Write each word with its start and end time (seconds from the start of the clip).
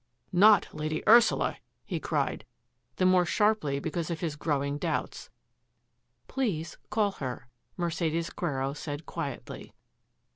"Not 0.47 0.67
Lady 0.73 1.03
Ursula!" 1.07 1.57
he 1.85 1.99
cried, 1.99 2.43
the 2.95 3.05
more 3.05 3.23
sharply 3.23 3.77
because 3.79 4.09
of 4.09 4.19
his 4.19 4.35
growing 4.35 4.79
doubts." 4.79 5.29
Please 6.27 6.75
call 6.89 7.11
her," 7.21 7.47
Mercedes 7.77 8.31
Quero 8.31 8.73
said 8.73 9.05
quietly. 9.05 9.73